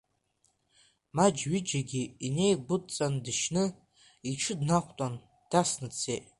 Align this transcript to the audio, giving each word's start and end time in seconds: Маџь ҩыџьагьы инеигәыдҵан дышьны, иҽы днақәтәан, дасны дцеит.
Маџь 1.15 1.41
ҩыџьагьы 1.51 2.03
инеигәыдҵан 2.25 3.13
дышьны, 3.23 3.63
иҽы 4.29 4.53
днақәтәан, 4.59 5.13
дасны 5.49 5.87
дцеит. 5.91 6.25